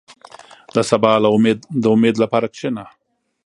[0.75, 1.11] •د سبا
[1.83, 2.85] د امید لپاره کښېنه.